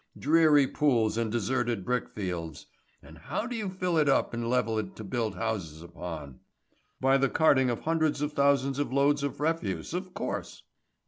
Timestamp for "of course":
9.93-10.63